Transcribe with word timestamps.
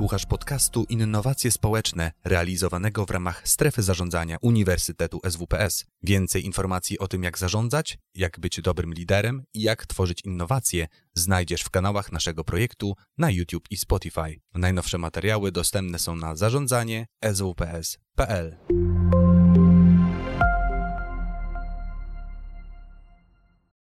Słuchasz 0.00 0.26
podcastu 0.26 0.84
Innowacje 0.88 1.50
Społeczne, 1.50 2.12
realizowanego 2.24 3.06
w 3.06 3.10
ramach 3.10 3.48
strefy 3.48 3.82
zarządzania 3.82 4.36
Uniwersytetu 4.42 5.20
SWPS. 5.30 5.84
Więcej 6.02 6.44
informacji 6.44 6.98
o 6.98 7.08
tym, 7.08 7.22
jak 7.22 7.38
zarządzać, 7.38 7.98
jak 8.14 8.40
być 8.40 8.60
dobrym 8.60 8.94
liderem 8.94 9.42
i 9.54 9.62
jak 9.62 9.86
tworzyć 9.86 10.20
innowacje, 10.24 10.86
znajdziesz 11.14 11.62
w 11.62 11.70
kanałach 11.70 12.12
naszego 12.12 12.44
projektu 12.44 12.94
na 13.18 13.30
YouTube 13.30 13.66
i 13.70 13.76
Spotify. 13.76 14.40
Najnowsze 14.54 14.98
materiały 14.98 15.52
dostępne 15.52 15.98
są 15.98 16.16
na 16.16 16.36
zarządzanie 16.36 17.06
swps.pl. 17.34 18.56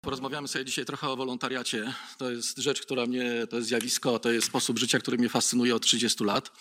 Porozmawiamy 0.06 0.48
sobie 0.48 0.66
dzisiaj 0.66 0.86
trochę 0.86 1.10
o 1.10 1.16
wolontariacie. 1.16 1.94
To 2.18 2.32
jest 2.32 2.58
rzecz, 2.58 2.82
która 2.82 3.06
mnie, 3.06 3.48
to 3.50 3.56
jest 3.56 3.68
zjawisko, 3.68 4.20
to 4.20 4.32
jest 4.32 4.48
sposób 4.48 4.80
życia, 4.80 5.00
który 5.00 5.18
mnie 5.18 5.30
fascynuje 5.30 5.76
od 5.76 5.84
30 5.84 6.24
lat. 6.24 6.52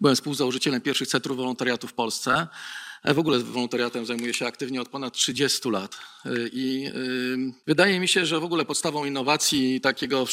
Byłem 0.00 0.16
współzałożycielem 0.16 0.80
pierwszych 0.80 1.08
centrów 1.08 1.36
wolontariatu 1.36 1.86
w 1.86 1.92
Polsce. 1.92 2.48
W 3.04 3.18
ogóle 3.18 3.38
wolontariatem 3.38 4.06
zajmuję 4.06 4.34
się 4.34 4.46
aktywnie 4.46 4.80
od 4.80 4.88
ponad 4.88 5.14
30 5.14 5.70
lat. 5.70 5.98
I 6.52 6.90
y, 6.94 7.52
wydaje 7.66 8.00
mi 8.00 8.08
się, 8.08 8.26
że 8.26 8.40
w 8.40 8.44
ogóle 8.44 8.64
podstawą 8.64 9.04
innowacji 9.04 9.80
takiego 9.80 10.26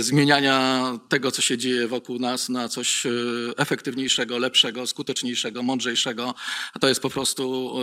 zmieniania 0.00 0.82
tego, 1.08 1.30
co 1.30 1.42
się 1.42 1.58
dzieje 1.58 1.88
wokół 1.88 2.18
nas 2.18 2.48
na 2.48 2.68
coś 2.68 3.06
y, 3.06 3.52
efektywniejszego, 3.56 4.38
lepszego, 4.38 4.86
skuteczniejszego, 4.86 5.62
mądrzejszego, 5.62 6.34
to 6.80 6.88
jest 6.88 7.00
po 7.00 7.10
prostu 7.10 7.74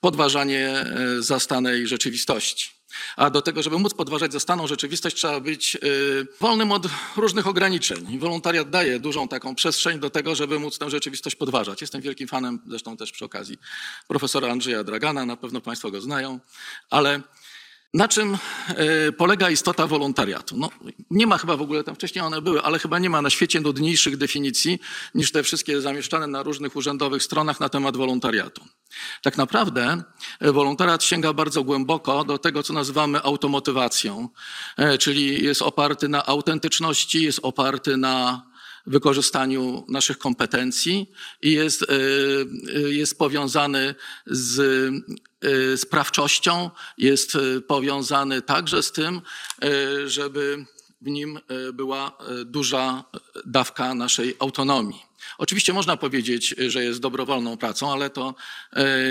podważanie 0.00 0.86
zastanej 1.18 1.86
rzeczywistości. 1.86 2.80
A 3.16 3.30
do 3.30 3.42
tego, 3.42 3.62
żeby 3.62 3.78
móc 3.78 3.94
podważać 3.94 4.32
zastaną 4.32 4.66
rzeczywistość, 4.66 5.16
trzeba 5.16 5.40
być 5.40 5.78
wolnym 6.40 6.72
od 6.72 6.86
różnych 7.16 7.46
ograniczeń. 7.46 8.18
Wolontariat 8.18 8.70
daje 8.70 9.00
dużą 9.00 9.28
taką 9.28 9.54
przestrzeń 9.54 9.98
do 9.98 10.10
tego, 10.10 10.34
żeby 10.34 10.58
móc 10.58 10.78
tę 10.78 10.90
rzeczywistość 10.90 11.36
podważać. 11.36 11.80
Jestem 11.80 12.00
wielkim 12.00 12.28
fanem, 12.28 12.58
zresztą 12.66 12.96
też 12.96 13.12
przy 13.12 13.24
okazji 13.24 13.58
profesora 14.08 14.48
Andrzeja 14.48 14.84
Dragana, 14.84 15.26
na 15.26 15.36
pewno 15.36 15.60
Państwo 15.60 15.90
go 15.90 16.00
znają, 16.00 16.40
ale 16.90 17.20
na 17.94 18.08
czym 18.08 18.38
e, 18.68 19.12
polega 19.12 19.50
istota 19.50 19.86
wolontariatu? 19.86 20.56
No, 20.56 20.70
nie 21.10 21.26
ma 21.26 21.38
chyba 21.38 21.56
w 21.56 21.62
ogóle, 21.62 21.84
tam 21.84 21.94
wcześniej 21.94 22.24
one 22.24 22.42
były, 22.42 22.62
ale 22.62 22.78
chyba 22.78 22.98
nie 22.98 23.10
ma 23.10 23.22
na 23.22 23.30
świecie 23.30 23.60
nudniejszych 23.60 24.16
definicji 24.16 24.78
niż 25.14 25.32
te 25.32 25.42
wszystkie 25.42 25.80
zamieszczane 25.80 26.26
na 26.26 26.42
różnych 26.42 26.76
urzędowych 26.76 27.22
stronach 27.22 27.60
na 27.60 27.68
temat 27.68 27.96
wolontariatu. 27.96 28.64
Tak 29.22 29.36
naprawdę 29.36 30.02
e, 30.40 30.52
wolontariat 30.52 31.04
sięga 31.04 31.32
bardzo 31.32 31.64
głęboko 31.64 32.24
do 32.24 32.38
tego, 32.38 32.62
co 32.62 32.72
nazywamy 32.72 33.22
automotywacją, 33.22 34.28
e, 34.76 34.98
czyli 34.98 35.44
jest 35.44 35.62
oparty 35.62 36.08
na 36.08 36.26
autentyczności, 36.26 37.22
jest 37.22 37.40
oparty 37.42 37.96
na 37.96 38.50
wykorzystaniu 38.86 39.84
naszych 39.88 40.18
kompetencji 40.18 41.10
i 41.42 41.52
jest, 41.52 41.86
jest 42.88 43.18
powiązany 43.18 43.94
z 44.26 44.62
sprawczością, 45.76 46.70
jest 46.98 47.34
y, 47.34 47.60
powiązany 47.60 48.42
także 48.42 48.82
z 48.82 48.92
tym, 48.92 49.20
y, 49.64 50.08
żeby 50.08 50.64
w 51.00 51.06
nim 51.06 51.40
była 51.72 52.18
duża 52.44 53.04
dawka 53.46 53.94
naszej 53.94 54.36
autonomii. 54.38 55.02
Oczywiście 55.38 55.72
można 55.72 55.96
powiedzieć, 55.96 56.54
że 56.68 56.84
jest 56.84 57.00
dobrowolną 57.00 57.56
pracą, 57.56 57.92
ale 57.92 58.10
to 58.10 58.34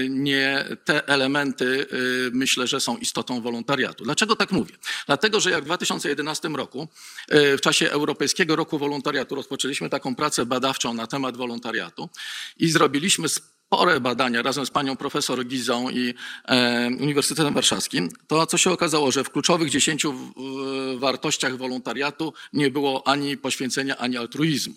nie 0.09 0.65
te 0.85 1.07
elementy 1.07 1.85
myślę, 2.31 2.67
że 2.67 2.79
są 2.79 2.97
istotą 2.97 3.41
wolontariatu. 3.41 4.03
Dlaczego 4.03 4.35
tak 4.35 4.51
mówię? 4.51 4.75
Dlatego, 5.05 5.39
że 5.39 5.51
jak 5.51 5.61
w 5.61 5.65
2011 5.65 6.49
roku, 6.49 6.87
w 7.29 7.61
czasie 7.61 7.91
Europejskiego 7.91 8.55
Roku 8.55 8.77
Wolontariatu, 8.77 9.35
rozpoczęliśmy 9.35 9.89
taką 9.89 10.15
pracę 10.15 10.45
badawczą 10.45 10.93
na 10.93 11.07
temat 11.07 11.37
wolontariatu 11.37 12.09
i 12.57 12.71
zrobiliśmy 12.71 13.27
spore 13.69 13.99
badania 13.99 14.41
razem 14.41 14.65
z 14.65 14.69
panią 14.69 14.95
profesor 14.95 15.45
Gizą 15.45 15.89
i 15.89 16.13
e, 16.45 16.87
Uniwersytetem 16.99 17.53
Warszawskim, 17.53 18.09
to 18.27 18.45
co 18.45 18.57
się 18.57 18.71
okazało, 18.71 19.11
że 19.11 19.23
w 19.23 19.29
kluczowych 19.29 19.69
dziesięciu 19.69 20.13
wartościach 20.97 21.57
wolontariatu 21.57 22.33
nie 22.53 22.71
było 22.71 23.07
ani 23.07 23.37
poświęcenia, 23.37 23.97
ani 23.97 24.17
altruizmu. 24.17 24.75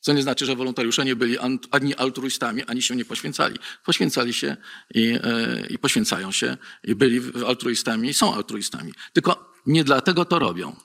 Co 0.00 0.12
nie 0.12 0.22
znaczy, 0.22 0.46
że 0.46 0.56
wolontariusze 0.56 1.04
nie 1.04 1.16
byli 1.16 1.36
ani 1.70 1.94
altruistami, 1.94 2.62
ani 2.64 2.82
się 2.82 2.96
nie 2.96 3.04
poświęcali. 3.04 3.58
Poświęcali 3.84 4.32
się 4.34 4.56
i, 4.94 5.18
e, 5.22 5.66
i 5.70 5.78
poświęcają 5.78 6.32
się, 6.32 6.56
i 6.84 6.94
byli 6.94 7.20
altruistami, 7.46 8.08
i 8.08 8.14
są 8.14 8.34
altruistami. 8.34 8.92
Tylko 9.12 9.52
nie 9.66 9.84
dlatego 9.84 10.24
to 10.24 10.38
robią. 10.38 10.76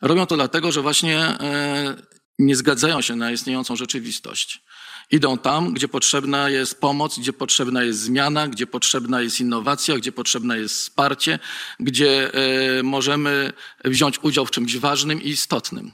Robią 0.00 0.26
to 0.26 0.36
dlatego, 0.36 0.72
że 0.72 0.82
właśnie 0.82 1.18
e, 1.18 1.96
nie 2.38 2.56
zgadzają 2.56 3.00
się 3.00 3.16
na 3.16 3.32
istniejącą 3.32 3.76
rzeczywistość. 3.76 4.62
Idą 5.10 5.38
tam, 5.38 5.74
gdzie 5.74 5.88
potrzebna 5.88 6.50
jest 6.50 6.80
pomoc, 6.80 7.18
gdzie 7.18 7.32
potrzebna 7.32 7.82
jest 7.82 8.00
zmiana, 8.00 8.48
gdzie 8.48 8.66
potrzebna 8.66 9.22
jest 9.22 9.40
innowacja, 9.40 9.96
gdzie 9.96 10.12
potrzebne 10.12 10.58
jest 10.58 10.74
wsparcie, 10.74 11.38
gdzie 11.80 12.34
e, 12.34 12.82
możemy 12.82 13.52
wziąć 13.84 14.18
udział 14.22 14.46
w 14.46 14.50
czymś 14.50 14.76
ważnym 14.76 15.22
i 15.22 15.28
istotnym. 15.28 15.92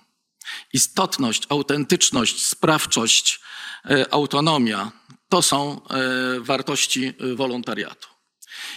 Istotność, 0.72 1.42
autentyczność, 1.48 2.46
sprawczość, 2.46 3.40
e, 3.84 4.14
autonomia 4.14 4.92
to 5.28 5.42
są 5.42 5.80
e, 5.88 6.40
wartości 6.40 7.12
wolontariatu. 7.34 8.08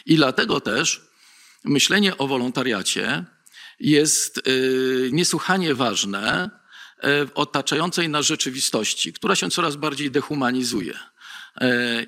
I 0.05 0.15
dlatego 0.15 0.61
też 0.61 1.01
myślenie 1.63 2.17
o 2.17 2.27
wolontariacie 2.27 3.25
jest 3.79 4.41
niesłychanie 5.11 5.75
ważne, 5.75 6.49
otaczającej 7.35 8.09
nas 8.09 8.25
rzeczywistości, 8.25 9.13
która 9.13 9.35
się 9.35 9.49
coraz 9.49 9.75
bardziej 9.75 10.11
dehumanizuje. 10.11 10.93
e, 10.93 11.18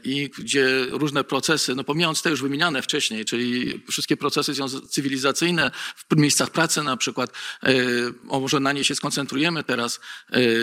i 0.04 0.30
gdzie 0.38 0.86
różne 0.90 1.24
procesy, 1.24 1.76
no 1.76 1.84
pomijając 1.84 2.22
te 2.22 2.30
już 2.30 2.42
wymieniane 2.42 2.82
wcześniej, 2.82 3.26
czyli 3.26 3.82
wszystkie 3.90 4.18
procesy 4.18 4.54
cywilizacyjne 4.90 5.72
w 5.96 6.16
miejscach 6.16 6.50
pracy 6.50 6.84
na 6.84 6.98
przykład, 6.98 7.32
e, 7.64 8.40
może 8.40 8.60
na 8.60 8.72
nie 8.72 8.84
się 8.84 8.96
skoncentrujemy 8.96 9.64
teraz, 9.64 10.00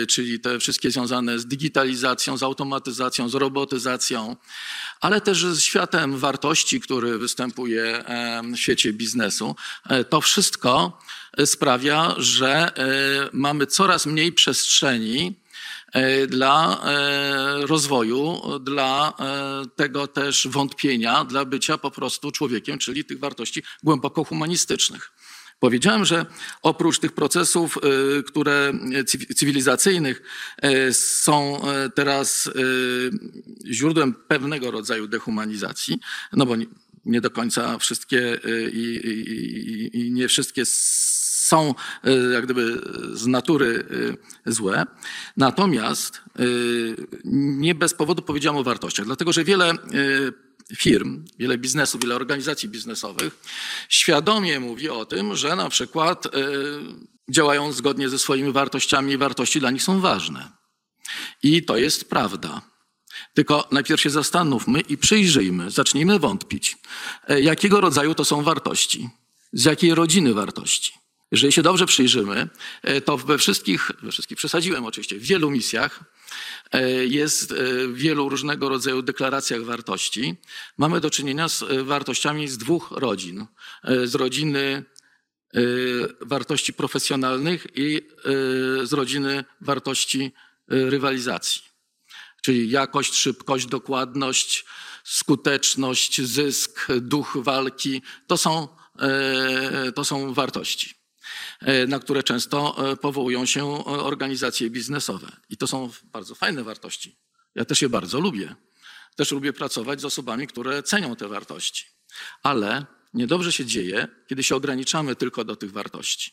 czyli 0.09 0.39
te 0.39 0.59
wszystkie 0.59 0.91
związane 0.91 1.39
z 1.39 1.45
digitalizacją, 1.45 2.37
z 2.37 2.43
automatyzacją, 2.43 3.29
z 3.29 3.35
robotyzacją, 3.35 4.35
ale 5.01 5.21
też 5.21 5.45
z 5.45 5.59
światem 5.59 6.17
wartości, 6.17 6.81
który 6.81 7.17
występuje 7.17 8.03
w 8.53 8.57
świecie 8.57 8.93
biznesu. 8.93 9.55
To 10.09 10.21
wszystko 10.21 10.99
sprawia, 11.45 12.15
że 12.17 12.77
e, 12.77 13.29
mamy 13.33 13.65
coraz 13.65 14.05
mniej 14.05 14.31
przestrzeni 14.31 15.27
e, 15.27 15.48
dla 16.27 16.81
e, 16.83 17.67
rozwoju, 17.67 18.41
dla 18.59 19.13
tego 19.75 20.07
też 20.07 20.47
wątpienia, 20.47 21.25
dla 21.25 21.45
bycia 21.45 21.77
po 21.77 21.91
prostu 21.91 22.31
człowiekiem, 22.31 22.79
czyli 22.79 23.05
tych 23.05 23.19
wartości 23.19 23.63
głęboko 23.83 24.23
humanistycznych. 24.23 25.11
Powiedziałem, 25.59 26.05
że 26.05 26.25
oprócz 26.61 26.99
tych 26.99 27.11
procesów, 27.11 27.77
które 28.27 28.73
cywilizacyjnych 29.35 30.21
są 30.91 31.61
teraz 31.95 32.49
źródłem 33.71 34.13
pewnego 34.13 34.71
rodzaju 34.71 35.07
dehumanizacji, 35.07 35.99
no 36.33 36.45
bo 36.45 36.55
nie 37.05 37.21
do 37.21 37.31
końca 37.31 37.77
wszystkie 37.77 38.39
i, 38.73 38.99
i, 39.93 39.99
i 40.01 40.11
nie 40.11 40.27
wszystkie 40.27 40.63
są 41.49 41.75
e, 42.03 42.11
jak 42.33 42.45
gdyby 42.45 42.81
z 43.13 43.27
natury 43.27 43.85
e, 44.45 44.51
złe. 44.51 44.85
Natomiast 45.37 46.17
e, 46.17 46.43
nie 47.25 47.75
bez 47.75 47.93
powodu 47.93 48.21
powiedziałem 48.21 48.57
o 48.57 48.63
wartościach, 48.63 49.05
dlatego 49.05 49.33
że 49.33 49.43
wiele 49.43 49.73
firm, 50.77 51.25
wiele 51.39 51.57
biznesów, 51.57 52.01
wiele 52.01 52.15
organizacji 52.15 52.69
biznesowych 52.69 53.39
świadomie 53.89 54.59
mówi 54.59 54.89
o 54.89 55.05
tym, 55.05 55.35
że 55.35 55.55
na 55.55 55.69
przykład 55.69 56.27
działają 57.29 57.71
zgodnie 57.71 58.09
ze 58.09 58.19
swoimi 58.19 58.51
wartościami 58.51 59.13
i 59.13 59.17
wartości 59.17 59.59
dla 59.59 59.71
nich 59.71 59.83
są 59.83 59.99
ważne. 59.99 60.51
I 61.43 61.63
to 61.63 61.77
jest 61.77 62.09
prawda. 62.09 62.61
Tylko 63.33 63.67
najpierw 63.71 64.01
się 64.01 64.09
zastanówmy 64.09 64.79
i 64.81 64.97
przyjrzyjmy, 64.97 65.71
zacznijmy 65.71 66.19
wątpić, 66.19 66.77
jakiego 67.41 67.81
rodzaju 67.81 68.15
to 68.15 68.25
są 68.25 68.43
wartości, 68.43 69.09
z 69.53 69.65
jakiej 69.65 69.95
rodziny 69.95 70.33
wartości. 70.33 70.98
Jeżeli 71.31 71.53
się 71.53 71.61
dobrze 71.61 71.85
przyjrzymy, 71.85 72.49
e, 72.83 73.01
to 73.01 73.17
we 73.17 73.37
wszystkich, 73.37 73.91
we 74.03 74.11
wszystkich 74.11 74.37
przesadziłem 74.37 74.85
oczywiście, 74.85 75.19
w 75.19 75.23
wielu 75.23 75.51
misjach 75.51 75.99
e, 76.71 77.05
jest 77.05 77.51
e, 77.51 77.55
w 77.87 77.95
wielu 77.95 78.29
różnego 78.29 78.69
rodzaju 78.69 79.01
deklaracjach 79.01 79.63
wartości. 79.63 80.35
Mamy 80.77 80.99
do 80.99 81.09
czynienia 81.09 81.49
z 81.49 81.63
wartościami 81.83 82.47
z 82.47 82.57
dwóch 82.57 82.91
rodzin. 82.91 83.45
Z 84.03 84.15
rodziny 84.15 84.83
wartości 86.21 86.73
profesjonalnych 86.73 87.67
i 87.75 88.01
z 88.83 88.93
rodziny 88.93 89.43
wartości 89.61 90.31
rywalizacji. 90.67 91.61
Czyli 92.41 92.69
jakość, 92.69 93.15
szybkość, 93.15 93.65
dokładność, 93.65 94.65
skuteczność, 95.03 96.21
zysk, 96.21 96.87
duch 97.01 97.37
walki 97.41 98.01
to 98.27 98.37
są, 98.37 98.67
to 99.95 100.05
są 100.05 100.33
wartości. 100.33 100.98
Na 101.87 101.99
które 101.99 102.23
często 102.23 102.75
powołują 103.01 103.45
się 103.45 103.85
organizacje 103.85 104.69
biznesowe. 104.69 105.31
I 105.49 105.57
to 105.57 105.67
są 105.67 105.91
bardzo 106.03 106.35
fajne 106.35 106.63
wartości. 106.63 107.17
Ja 107.55 107.65
też 107.65 107.81
je 107.81 107.89
bardzo 107.89 108.19
lubię. 108.19 108.55
Też 109.15 109.31
lubię 109.31 109.53
pracować 109.53 110.01
z 110.01 110.05
osobami, 110.05 110.47
które 110.47 110.83
cenią 110.83 111.15
te 111.15 111.27
wartości. 111.27 111.85
Ale 112.43 112.85
niedobrze 113.13 113.51
się 113.51 113.65
dzieje, 113.65 114.07
kiedy 114.27 114.43
się 114.43 114.55
ograniczamy 114.55 115.15
tylko 115.15 115.43
do 115.43 115.55
tych 115.55 115.71
wartości. 115.71 116.31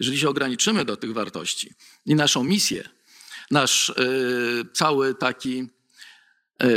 Jeżeli 0.00 0.18
się 0.18 0.28
ograniczymy 0.28 0.84
do 0.84 0.96
tych 0.96 1.12
wartości 1.12 1.74
i 2.06 2.14
naszą 2.14 2.44
misję, 2.44 2.88
nasz 3.50 3.92
cały 4.72 5.14
taki, 5.14 5.68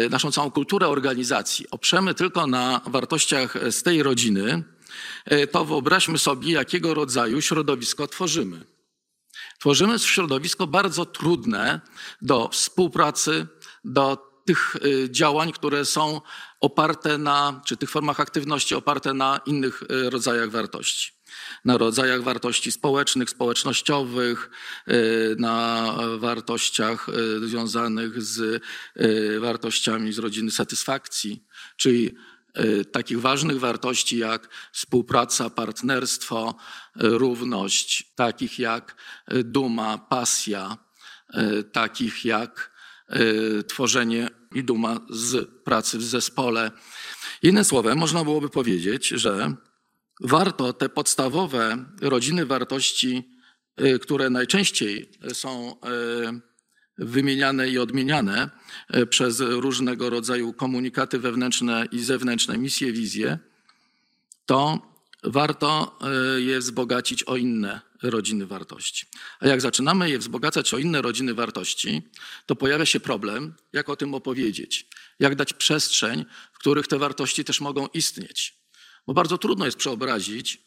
naszą 0.10 0.32
całą 0.32 0.52
kulturę 0.52 0.88
organizacji 0.88 1.70
oprzemy 1.70 2.14
tylko 2.14 2.48
na 2.48 2.82
wartościach 2.86 3.58
z 3.72 3.84
tej 3.84 4.04
rodziny, 4.04 4.64
to 5.52 5.66
wyobraźmy 5.66 6.18
sobie, 6.18 6.52
jakiego 6.52 6.94
rodzaju 6.94 7.42
środowisko 7.42 8.08
tworzymy. 8.08 8.66
Tworzymy 9.60 10.00
środowisko 10.00 10.68
bardzo 10.68 11.06
trudne 11.06 11.82
do 12.22 12.50
współpracy, 12.50 13.48
do 13.84 14.34
tych 14.46 14.76
działań, 15.10 15.52
które 15.52 15.86
są 15.86 16.22
oparte 16.60 17.18
na, 17.18 17.62
czy 17.66 17.78
tych 17.78 17.90
formach 17.90 18.20
aktywności 18.20 18.76
oparte 18.76 19.14
na 19.14 19.40
innych 19.46 19.84
rodzajach 19.90 20.50
wartości 20.50 21.14
na 21.66 21.78
rodzajach 21.78 22.24
wartości 22.24 22.72
społecznych, 22.72 23.30
społecznościowych, 23.30 24.50
na 25.38 25.88
wartościach 26.18 27.08
związanych 27.46 28.22
z 28.22 28.64
wartościami 29.40 30.14
z 30.14 30.20
rodziny 30.20 30.52
satysfakcji, 30.52 31.44
czyli 31.78 32.16
takich 32.92 33.22
ważnych 33.22 33.60
wartości 33.60 34.18
jak 34.18 34.50
współpraca, 34.72 35.50
partnerstwo, 35.50 36.56
równość, 36.96 38.14
takich 38.16 38.60
jak 38.60 38.96
duma, 39.44 39.98
pasja, 39.98 40.78
takich 41.72 42.26
jak 42.26 42.72
tworzenie 43.68 44.30
i 44.56 44.64
duma 44.64 45.00
z 45.10 45.50
pracy 45.64 45.98
w 45.98 46.04
zespole. 46.04 46.72
Innym 47.42 47.64
słowem, 47.64 47.98
można 47.98 48.24
byłoby 48.24 48.50
powiedzieć, 48.50 49.08
że 49.08 49.56
warto 50.22 50.74
te 50.74 50.90
podstawowe 50.90 51.86
rodziny 52.02 52.46
wartości, 52.46 53.32
y, 53.82 54.00
które 54.00 54.30
najczęściej 54.30 55.12
są 55.34 55.72
y, 55.72 56.53
wymieniane 56.98 57.70
i 57.70 57.80
odmieniane 57.80 58.50
y, 58.96 59.08
przez 59.08 59.40
różnego 59.40 60.10
rodzaju 60.10 60.54
komunikaty 60.54 61.20
wewnętrzne 61.20 61.88
i 61.92 62.00
zewnętrzne, 62.00 62.58
misje, 62.58 62.92
wizje, 62.92 63.40
to 64.46 64.94
warto 65.24 66.00
je 66.38 66.60
wzbogacić 66.60 67.24
o 67.24 67.38
inne 67.38 67.82
rodziny 68.02 68.46
wartości. 68.46 69.06
A 69.40 69.48
jak 69.48 69.62
zaczynamy 69.62 70.10
je 70.10 70.20
wzbogacać 70.20 70.74
o 70.74 70.78
inne 70.78 71.02
rodziny 71.02 71.34
wartości, 71.34 72.10
to 72.46 72.56
pojawia 72.56 72.86
się 72.86 73.00
problem, 73.00 73.54
jak 73.74 73.90
o 73.90 73.96
tym 73.96 74.14
opowiedzieć, 74.14 74.88
jak 75.20 75.36
dać 75.36 75.54
przestrzeń, 75.54 76.26
w 76.54 76.60
których 76.60 76.88
te 76.88 76.98
wartości 76.98 77.44
też 77.44 77.62
mogą 77.62 77.88
istnieć. 77.88 78.56
Bo 79.08 79.14
bardzo 79.14 79.38
trudno 79.38 79.66
jest 79.66 79.78
przeobrazić 79.78 80.62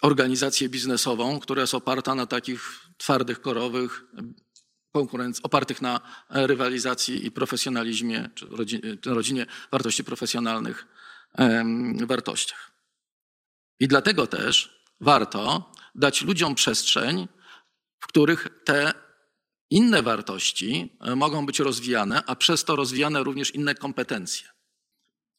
organizację 0.00 0.68
biznesową, 0.68 1.40
która 1.40 1.60
jest 1.60 1.74
oparta 1.74 2.14
na 2.14 2.26
takich 2.26 2.80
twardych, 2.96 3.40
korowych, 3.40 4.04
konkurenc- 4.94 5.40
opartych 5.42 5.82
na 5.82 6.00
rywalizacji 6.30 7.26
i 7.26 7.30
profesjonalizmie, 7.30 8.30
czy 8.34 8.46
rodzinie, 8.46 8.82
rodzinie 9.06 9.46
wartości 9.70 10.04
profesjonalnych, 10.04 10.86
wartościach. 12.06 12.72
I 13.80 13.88
dlatego 13.88 14.26
też 14.26 14.82
warto 15.00 15.72
dać 15.94 16.22
ludziom 16.22 16.54
przestrzeń, 16.54 17.28
w 18.00 18.06
których 18.06 18.48
te 18.64 18.92
inne 19.70 20.02
wartości 20.02 20.96
e, 21.00 21.16
mogą 21.16 21.46
być 21.46 21.58
rozwijane, 21.58 22.22
a 22.26 22.36
przez 22.36 22.64
to 22.64 22.76
rozwijane 22.76 23.22
również 23.22 23.50
inne 23.54 23.74
kompetencje. 23.74 24.48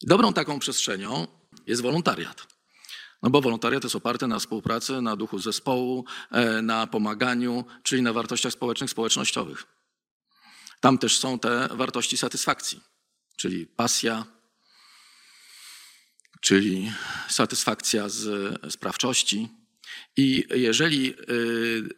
Dobrą 0.02 0.32
taką 0.32 0.58
przestrzenią 0.58 1.26
jest 1.66 1.82
wolontariat. 1.82 2.53
No 3.24 3.30
bo 3.30 3.40
wolontariat 3.40 3.84
jest 3.84 3.96
oparty 3.96 4.26
na 4.26 4.38
współpracy, 4.38 5.00
na 5.02 5.16
duchu 5.16 5.38
zespołu, 5.38 6.04
e, 6.30 6.62
na 6.62 6.86
pomaganiu, 6.86 7.64
czyli 7.82 8.02
na 8.02 8.12
wartościach 8.12 8.52
społecznych, 8.52 8.90
społecznościowych. 8.90 9.64
Tam 10.80 10.98
też 10.98 11.18
są 11.18 11.38
te 11.38 11.68
wartości 11.70 12.16
satysfakcji, 12.16 12.80
czyli 13.36 13.66
pasja, 13.66 14.24
czyli 16.40 16.92
satysfakcja 17.28 18.08
z 18.08 18.54
sprawczości. 18.72 19.48
I 20.16 20.44
jeżeli 20.54 21.14
y, 21.30 21.88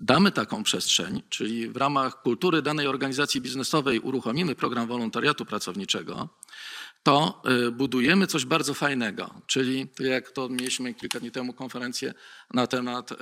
damy 0.00 0.32
taką 0.32 0.62
przestrzeń, 0.62 1.22
czyli 1.28 1.68
w 1.68 1.76
ramach 1.76 2.22
kultury 2.22 2.62
danej 2.62 2.86
organizacji 2.86 3.40
biznesowej 3.40 4.00
uruchomimy 4.00 4.54
program 4.54 4.88
wolontariatu 4.88 5.44
pracowniczego, 5.44 6.28
to 7.04 7.42
y, 7.68 7.70
budujemy 7.70 8.26
coś 8.26 8.44
bardzo 8.44 8.74
fajnego. 8.74 9.34
Czyli 9.46 9.88
jak 10.00 10.30
to 10.30 10.48
mieliśmy 10.48 10.94
kilka 10.94 11.20
dni 11.20 11.30
temu 11.30 11.52
konferencję 11.52 12.14
na 12.54 12.66
temat 12.66 13.12
y, 13.12 13.16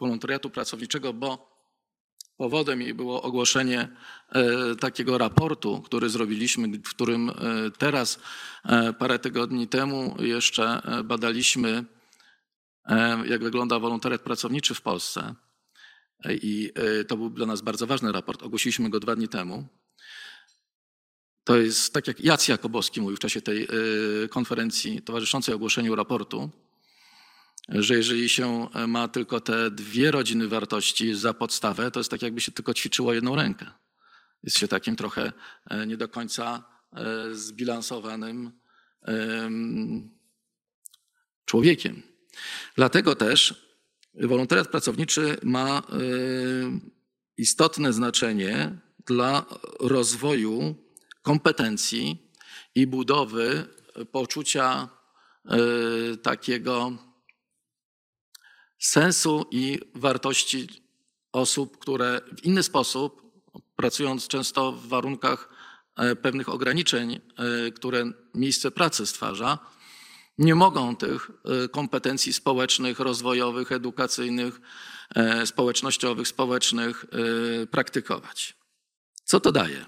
wolontariatu 0.00 0.50
pracowniczego, 0.50 1.12
bo 1.12 1.50
powodem 2.36 2.82
jej 2.82 2.94
było 2.94 3.22
ogłoszenie 3.22 3.88
y, 4.72 4.76
takiego 4.76 5.18
raportu, 5.18 5.82
który 5.82 6.08
zrobiliśmy, 6.08 6.68
w 6.68 6.90
którym 6.90 7.32
teraz 7.78 8.18
parę 8.98 9.18
tygodni 9.18 9.68
temu 9.68 10.16
jeszcze 10.18 10.82
badaliśmy, 11.04 11.84
jak 13.26 13.42
wygląda 13.42 13.78
wolontariat 13.78 14.20
pracowniczy 14.20 14.74
w 14.74 14.82
Polsce. 14.82 15.34
I 16.30 16.72
to 17.08 17.16
był 17.16 17.30
dla 17.30 17.46
nas 17.46 17.60
bardzo 17.60 17.86
ważny 17.86 18.12
raport. 18.12 18.42
Ogłosiliśmy 18.42 18.90
go 18.90 19.00
dwa 19.00 19.16
dni 19.16 19.28
temu. 19.28 19.79
To 21.50 21.56
jest 21.56 21.92
tak 21.92 22.06
jak 22.06 22.20
Jac 22.20 22.48
Jakobowski 22.48 23.00
mówił 23.00 23.16
w 23.16 23.20
czasie 23.20 23.42
tej 23.42 23.68
y, 24.24 24.28
konferencji 24.28 25.02
towarzyszącej 25.02 25.54
ogłoszeniu 25.54 25.94
raportu, 25.94 26.50
że 27.68 27.94
jeżeli 27.94 28.28
się 28.28 28.68
ma 28.88 29.08
tylko 29.08 29.40
te 29.40 29.70
dwie 29.70 30.10
rodziny 30.10 30.48
wartości 30.48 31.14
za 31.14 31.34
podstawę, 31.34 31.90
to 31.90 32.00
jest 32.00 32.10
tak 32.10 32.22
jakby 32.22 32.40
się 32.40 32.52
tylko 32.52 32.74
ćwiczyło 32.74 33.12
jedną 33.12 33.36
rękę. 33.36 33.66
Jest 34.42 34.58
się 34.58 34.68
takim 34.68 34.96
trochę 34.96 35.32
e, 35.70 35.86
nie 35.86 35.96
do 35.96 36.08
końca 36.08 36.64
e, 36.92 37.34
zbilansowanym 37.34 38.52
człowiekiem. 41.44 42.02
Dlatego 42.76 43.14
też 43.14 43.54
wolontariat 44.14 44.68
pracowniczy 44.68 45.36
ma 45.42 45.78
e, 45.78 45.82
istotne 47.36 47.92
znaczenie 47.92 48.78
dla 49.06 49.46
rozwoju 49.80 50.89
kompetencji 51.22 52.30
i 52.74 52.86
budowy 52.86 53.66
poczucia 54.12 54.88
e, 55.44 55.56
takiego 56.16 56.92
sensu 58.78 59.46
i 59.50 59.78
wartości 59.94 60.68
osób, 61.32 61.78
które 61.78 62.20
w 62.38 62.44
inny 62.44 62.62
sposób, 62.62 63.22
pracując 63.76 64.28
często 64.28 64.72
w 64.72 64.88
warunkach 64.88 65.48
e, 65.96 66.16
pewnych 66.16 66.48
ograniczeń, 66.48 67.14
e, 67.14 67.70
które 67.70 68.10
miejsce 68.34 68.70
pracy 68.70 69.06
stwarza, 69.06 69.58
nie 70.38 70.54
mogą 70.54 70.96
tych 70.96 71.30
kompetencji 71.70 72.32
społecznych, 72.32 73.00
rozwojowych, 73.00 73.72
edukacyjnych, 73.72 74.60
społecznościowych, 75.44 76.28
społecznych 76.28 77.04
praktykować. 77.70 78.56
Co 79.24 79.40
to 79.40 79.52
daje? 79.52 79.84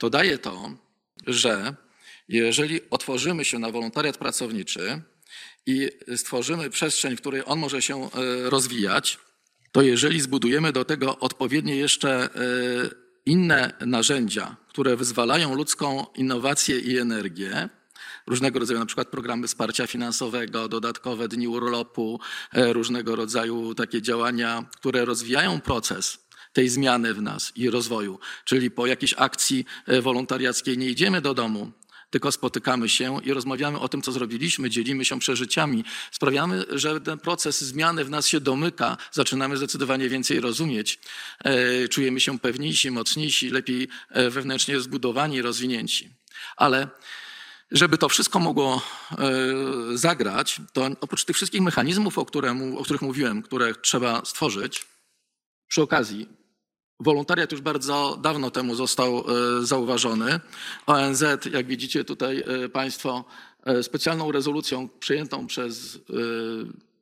To 0.00 0.10
daje 0.10 0.38
to, 0.38 0.70
że 1.26 1.74
jeżeli 2.28 2.80
otworzymy 2.90 3.44
się 3.44 3.58
na 3.58 3.70
wolontariat 3.70 4.16
pracowniczy 4.18 5.02
i 5.66 5.88
stworzymy 6.16 6.70
przestrzeń, 6.70 7.16
w 7.16 7.20
której 7.20 7.42
on 7.46 7.58
może 7.58 7.82
się 7.82 8.04
e, 8.04 8.08
rozwijać, 8.50 9.18
to 9.72 9.82
jeżeli 9.82 10.20
zbudujemy 10.20 10.72
do 10.72 10.84
tego 10.84 11.18
odpowiednie 11.18 11.76
jeszcze 11.76 12.10
e, 12.10 12.28
inne 13.26 13.72
narzędzia, 13.80 14.56
które 14.68 14.96
wyzwalają 14.96 15.54
ludzką 15.54 16.06
innowację 16.14 16.78
i 16.78 16.98
energię, 16.98 17.68
różnego 18.26 18.58
rodzaju 18.58 18.80
na 18.80 18.86
przykład 18.86 19.08
programy 19.08 19.46
wsparcia 19.46 19.86
finansowego, 19.86 20.68
dodatkowe 20.68 21.28
dni 21.28 21.48
urlopu, 21.48 22.20
e, 22.52 22.72
różnego 22.72 23.16
rodzaju 23.16 23.74
takie 23.74 24.02
działania, 24.02 24.64
które 24.76 25.04
rozwijają 25.04 25.60
proces 25.60 26.29
tej 26.52 26.68
zmiany 26.68 27.14
w 27.14 27.22
nas 27.22 27.52
i 27.56 27.70
rozwoju. 27.70 28.18
Czyli 28.44 28.70
po 28.70 28.86
jakiejś 28.86 29.14
akcji 29.16 29.64
e, 29.86 30.02
wolontariackiej 30.02 30.78
nie 30.78 30.88
idziemy 30.88 31.20
do 31.20 31.34
domu, 31.34 31.72
tylko 32.10 32.32
spotykamy 32.32 32.88
się 32.88 33.20
i 33.24 33.32
rozmawiamy 33.32 33.78
o 33.78 33.88
tym, 33.88 34.02
co 34.02 34.12
zrobiliśmy, 34.12 34.70
dzielimy 34.70 35.04
się 35.04 35.18
przeżyciami, 35.18 35.84
sprawiamy, 36.12 36.64
że 36.70 37.00
ten 37.00 37.18
proces 37.18 37.60
zmiany 37.60 38.04
w 38.04 38.10
nas 38.10 38.28
się 38.28 38.40
domyka, 38.40 38.96
zaczynamy 39.12 39.56
zdecydowanie 39.56 40.08
więcej 40.08 40.40
rozumieć, 40.40 40.98
e, 41.44 41.88
czujemy 41.88 42.20
się 42.20 42.38
pewniejsi, 42.38 42.90
mocniejsi, 42.90 43.50
lepiej 43.50 43.88
e, 44.10 44.30
wewnętrznie 44.30 44.80
zbudowani, 44.80 45.42
rozwinięci. 45.42 46.10
Ale 46.56 46.88
Żeby 47.70 47.98
to 47.98 48.08
wszystko 48.08 48.38
mogło 48.38 48.82
zagrać, 49.94 50.60
to 50.72 50.90
oprócz 51.00 51.24
tych 51.24 51.36
wszystkich 51.36 51.60
mechanizmów, 51.60 52.18
o, 52.18 52.24
którym, 52.24 52.76
o 52.76 52.82
których 52.82 53.02
mówiłem, 53.02 53.42
które 53.42 53.74
trzeba 53.74 54.24
stworzyć, 54.24 54.86
przy 55.68 55.82
okazji 55.82 56.39
Wolontariat 57.00 57.52
już 57.52 57.60
bardzo 57.60 58.18
dawno 58.22 58.50
temu 58.50 58.74
został 58.74 59.24
zauważony. 59.62 60.40
ONZ, 60.86 61.24
jak 61.52 61.66
widzicie 61.66 62.04
tutaj 62.04 62.44
Państwo, 62.72 63.24
specjalną 63.82 64.32
rezolucją 64.32 64.88
przyjętą 64.88 65.46
przez 65.46 65.98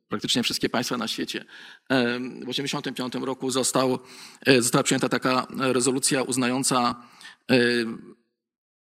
praktycznie 0.09 0.43
wszystkie 0.43 0.69
państwa 0.69 0.97
na 0.97 1.07
świecie. 1.07 1.45
W 1.89 2.45
1985 2.45 3.25
roku 3.25 3.51
został, 3.51 3.99
e, 4.45 4.61
została 4.61 4.83
przyjęta 4.83 5.09
taka 5.09 5.47
rezolucja 5.57 6.23
uznająca 6.23 6.95
e, 7.51 7.55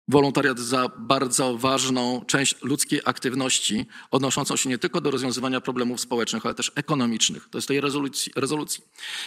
wolontariat 0.08 0.60
za 0.60 0.90
bardzo 0.98 1.58
ważną 1.58 2.26
część 2.28 2.56
ludzkiej 2.62 3.02
aktywności, 3.06 3.86
odnoszącą 4.12 4.56
się 4.56 4.70
nie 4.70 4.78
tylko 4.78 5.02
do 5.02 5.12
rozwiązywania 5.12 5.62
problemów 5.62 6.02
społecznych, 6.02 6.46
ale 6.46 6.56
też 6.56 6.72
ekonomicznych. 6.76 7.48
To 7.50 7.58
jest 7.58 7.68
tej 7.68 7.82
rezolucji. 7.82 8.32
rezolucji. 8.36 8.84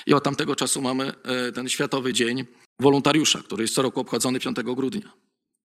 I 0.07 0.15
od 0.15 0.25
tamtego 0.25 0.57
czasu 0.57 0.83
mamy 0.83 1.13
e, 1.23 1.53
ten 1.53 1.69
Światowy 1.69 2.13
Dzień 2.13 2.45
Wolontariusza, 2.81 3.39
który 3.43 3.65
jest 3.65 3.75
co 3.75 3.83
roku 3.83 4.01
obchodzony 4.01 4.41
5 4.41 4.57
grudnia. 4.57 5.13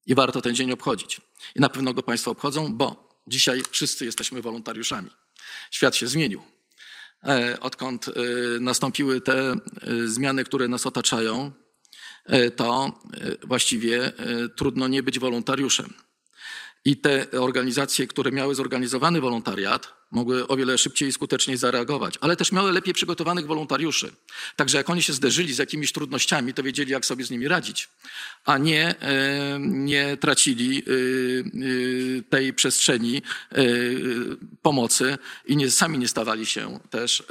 I 0.05 0.15
warto 0.15 0.41
ten 0.41 0.55
dzień 0.55 0.71
obchodzić. 0.71 1.21
I 1.55 1.59
na 1.59 1.69
pewno 1.69 1.93
go 1.93 2.03
Państwo 2.03 2.31
obchodzą, 2.31 2.73
bo 2.73 3.09
dzisiaj 3.27 3.61
wszyscy 3.71 4.05
jesteśmy 4.05 4.41
wolontariuszami. 4.41 5.09
Świat 5.71 5.95
się 5.95 6.07
zmienił. 6.07 6.41
E, 7.23 7.59
odkąd 7.59 8.07
e, 8.07 8.11
nastąpiły 8.59 9.21
te 9.21 9.55
zmiany, 10.05 10.43
które 10.43 10.67
nas 10.67 10.85
otaczają, 10.85 11.51
to 12.55 12.99
właściwie 13.43 14.11
trudno 14.55 14.87
nie 14.87 15.03
być 15.03 15.19
wolontariuszem. 15.19 15.93
I 16.85 16.97
te 16.97 17.31
organizacje, 17.31 18.07
które 18.07 18.31
miały 18.31 18.55
zorganizowany 18.55 19.21
wolontariat, 19.21 19.93
mogły 20.11 20.47
o 20.47 20.57
wiele 20.57 20.77
szybciej 20.77 21.09
i 21.09 21.13
skuteczniej 21.13 21.57
zareagować, 21.57 22.17
ale 22.21 22.35
też 22.35 22.51
miały 22.51 22.71
lepiej 22.71 22.93
przygotowanych 22.93 23.47
wolontariuszy. 23.47 24.11
Także 24.55 24.77
jak 24.77 24.89
oni 24.89 25.03
się 25.03 25.13
zderzyli 25.13 25.53
z 25.53 25.57
jakimiś 25.57 25.91
trudnościami, 25.91 26.53
to 26.53 26.63
wiedzieli, 26.63 26.91
jak 26.91 27.05
sobie 27.05 27.25
z 27.25 27.29
nimi 27.29 27.47
radzić, 27.47 27.89
a 28.45 28.57
nie, 28.57 28.99
e, 28.99 29.57
nie 29.59 30.17
tracili 30.17 30.77
e, 30.77 30.81
e, 30.81 32.21
tej 32.21 32.53
przestrzeni 32.53 33.21
pomocy 34.61 35.17
i 35.45 35.57
nie, 35.57 35.71
sami 35.71 35.97
nie 35.97 36.07
stawali 36.07 36.45
się 36.45 36.79
też 36.89 37.23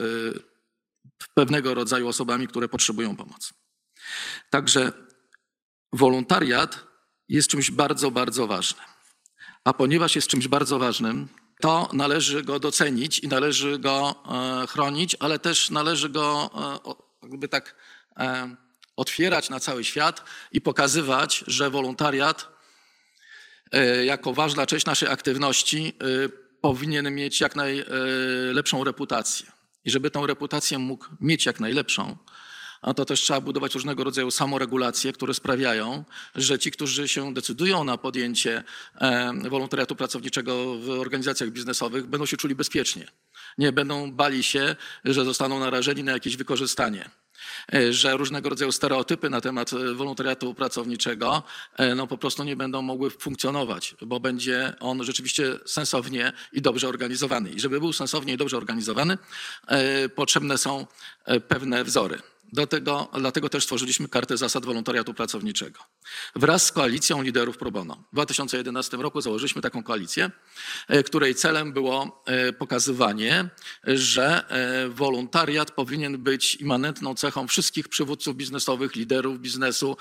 pewnego 1.34 1.74
rodzaju 1.74 2.08
osobami, 2.08 2.48
które 2.48 2.68
potrzebują 2.68 3.16
pomocy. 3.16 3.54
Także 4.50 4.92
wolontariat 5.92 6.86
jest 7.28 7.48
czymś 7.48 7.70
bardzo, 7.70 8.10
bardzo 8.10 8.46
ważnym. 8.46 8.84
A 9.64 9.72
ponieważ 9.72 10.16
jest 10.16 10.28
czymś 10.28 10.48
bardzo 10.48 10.78
ważnym, 10.78 11.28
to 11.60 11.88
należy 11.92 12.42
go 12.42 12.58
docenić 12.58 13.18
i 13.18 13.28
należy 13.28 13.78
go 13.78 14.14
e, 14.62 14.66
chronić, 14.66 15.16
ale 15.20 15.38
też 15.38 15.70
należy 15.70 16.08
go 16.08 16.50
e, 16.86 17.28
jakby 17.28 17.48
tak 17.48 17.74
e, 18.16 18.56
otwierać 18.96 19.50
na 19.50 19.60
cały 19.60 19.84
świat 19.84 20.24
i 20.52 20.60
pokazywać, 20.60 21.44
że 21.46 21.70
wolontariat 21.70 22.48
jako 24.04 24.32
ważna 24.34 24.66
część 24.66 24.86
naszej 24.86 25.08
aktywności 25.08 25.92
powinien 26.60 27.14
mieć 27.14 27.40
jak 27.40 27.56
najlepszą 27.56 28.84
reputację. 28.84 29.46
I 29.84 29.90
żeby 29.90 30.10
tą 30.10 30.26
reputację 30.26 30.78
mógł 30.78 31.06
mieć 31.20 31.46
jak 31.46 31.60
najlepszą, 31.60 32.16
to 32.96 33.04
też 33.04 33.20
trzeba 33.20 33.40
budować 33.40 33.74
różnego 33.74 34.04
rodzaju 34.04 34.30
samoregulacje, 34.30 35.12
które 35.12 35.34
sprawiają, 35.34 36.04
że 36.34 36.58
ci, 36.58 36.70
którzy 36.70 37.08
się 37.08 37.34
decydują 37.34 37.84
na 37.84 37.98
podjęcie 37.98 38.64
e, 39.00 39.32
wolontariatu 39.50 39.96
pracowniczego 39.96 40.78
w 40.78 40.90
organizacjach 40.90 41.50
biznesowych, 41.50 42.06
będą 42.06 42.26
się 42.26 42.36
czuli 42.36 42.54
bezpiecznie. 42.54 43.06
Nie 43.58 43.72
będą 43.72 44.12
bali 44.12 44.42
się, 44.42 44.76
że 45.04 45.24
zostaną 45.24 45.58
narażeni 45.58 46.04
na 46.04 46.12
jakieś 46.12 46.36
wykorzystanie 46.36 47.10
e, 47.74 47.92
że 47.92 48.16
różnego 48.16 48.48
rodzaju 48.48 48.72
stereotypy 48.72 49.30
na 49.30 49.40
temat 49.40 49.70
wolontariatu 49.94 50.54
pracowniczego 50.54 51.42
e, 51.76 51.94
no, 51.94 52.06
po 52.06 52.18
prostu 52.18 52.44
nie 52.44 52.56
będą 52.56 52.82
mogły 52.82 53.10
funkcjonować, 53.10 53.94
bo 54.02 54.20
będzie 54.20 54.72
on 54.80 55.04
rzeczywiście 55.04 55.58
sensownie 55.66 56.32
i 56.52 56.62
dobrze 56.62 56.88
organizowany. 56.88 57.50
I 57.50 57.60
żeby 57.60 57.80
był 57.80 57.92
sensownie 57.92 58.34
i 58.34 58.36
dobrze 58.36 58.56
organizowany, 58.56 59.18
potrzebne 60.14 60.58
są 60.58 60.86
pewne 61.48 61.84
wzory. 61.84 62.31
Dlatego, 62.52 63.08
dlatego 63.14 63.48
też 63.48 63.64
stworzyliśmy 63.64 64.08
kartę 64.08 64.36
zasad 64.36 64.64
wolontariatu 64.64 65.14
pracowniczego. 65.14 65.80
Wraz 66.36 66.64
z 66.64 66.72
koalicją 66.72 67.22
liderów 67.22 67.58
pro 67.58 67.70
bono. 67.70 67.94
W 67.94 68.14
2011 68.14 68.96
roku 68.96 69.20
założyliśmy 69.20 69.62
taką 69.62 69.82
koalicję, 69.82 70.30
e, 70.88 71.02
której 71.02 71.34
celem 71.34 71.72
było 71.72 72.22
e, 72.26 72.52
pokazywanie, 72.52 73.48
że 73.84 74.48
e, 74.48 74.88
wolontariat 74.88 75.70
powinien 75.70 76.18
być 76.18 76.54
immanentną 76.54 77.14
cechą 77.14 77.48
wszystkich 77.48 77.88
przywódców 77.88 78.36
biznesowych, 78.36 78.96
liderów 78.96 79.40
biznesu, 79.40 79.96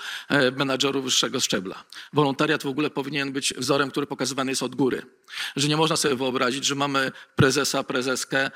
menadżerów 0.56 1.04
wyższego 1.04 1.40
szczebla. 1.40 1.84
Wolontariat 2.12 2.62
w 2.62 2.66
ogóle 2.66 2.90
powinien 2.90 3.32
być 3.32 3.54
wzorem, 3.54 3.90
który 3.90 4.06
pokazywany 4.06 4.52
jest 4.52 4.62
od 4.62 4.74
góry. 4.74 5.02
Że 5.56 5.68
nie 5.68 5.76
można 5.76 5.96
sobie 5.96 6.16
wyobrazić, 6.16 6.64
że 6.64 6.74
mamy 6.74 7.12
prezesa, 7.36 7.84
prezeskę, 7.84 8.50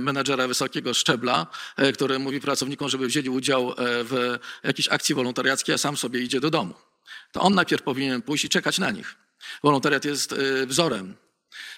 menadżera 0.00 0.48
wysokiego 0.48 0.94
szczebla, 0.94 1.46
który 1.94 2.18
mówi 2.18 2.40
pracownikom, 2.40 2.88
żeby 2.88 3.06
wzięli 3.06 3.23
wzięli 3.24 3.36
udział 3.36 3.70
e, 3.70 3.74
w 3.78 4.38
jakiejś 4.62 4.88
akcji 4.88 5.14
wolontariackiej, 5.14 5.74
a 5.74 5.78
sam 5.78 5.96
sobie 5.96 6.20
idzie 6.20 6.40
do 6.40 6.50
domu. 6.50 6.74
To 7.32 7.40
on 7.40 7.54
najpierw 7.54 7.82
powinien 7.82 8.22
pójść 8.22 8.44
i 8.44 8.48
czekać 8.48 8.78
na 8.78 8.90
nich. 8.90 9.16
Wolontariat 9.62 10.04
jest 10.04 10.32
e, 10.32 10.66
wzorem 10.66 11.16